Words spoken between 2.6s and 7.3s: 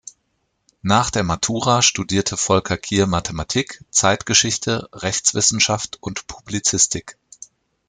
Kier Mathematik, Zeitgeschichte, Rechtswissenschaft und Publizistik.